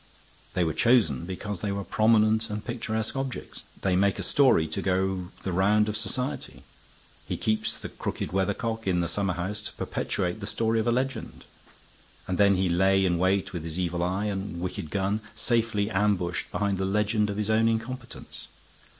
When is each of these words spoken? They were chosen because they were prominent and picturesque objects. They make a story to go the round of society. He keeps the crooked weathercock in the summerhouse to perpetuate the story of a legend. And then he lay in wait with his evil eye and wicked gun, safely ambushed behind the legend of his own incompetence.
They 0.55 0.63
were 0.63 0.73
chosen 0.73 1.25
because 1.27 1.61
they 1.61 1.71
were 1.71 1.83
prominent 1.83 2.49
and 2.49 2.65
picturesque 2.65 3.15
objects. 3.15 3.65
They 3.83 3.95
make 3.95 4.17
a 4.17 4.23
story 4.23 4.65
to 4.67 4.81
go 4.81 5.27
the 5.43 5.51
round 5.51 5.87
of 5.87 5.95
society. 5.95 6.63
He 7.27 7.37
keeps 7.37 7.77
the 7.77 7.89
crooked 7.89 8.31
weathercock 8.31 8.87
in 8.87 9.01
the 9.01 9.07
summerhouse 9.07 9.61
to 9.61 9.73
perpetuate 9.73 10.39
the 10.39 10.47
story 10.47 10.79
of 10.79 10.87
a 10.87 10.91
legend. 10.91 11.43
And 12.27 12.39
then 12.39 12.55
he 12.55 12.67
lay 12.67 13.05
in 13.05 13.19
wait 13.19 13.53
with 13.53 13.63
his 13.63 13.77
evil 13.79 14.01
eye 14.01 14.25
and 14.25 14.59
wicked 14.59 14.89
gun, 14.89 15.21
safely 15.35 15.91
ambushed 15.91 16.51
behind 16.51 16.79
the 16.79 16.85
legend 16.85 17.29
of 17.29 17.37
his 17.37 17.51
own 17.51 17.67
incompetence. 17.67 18.47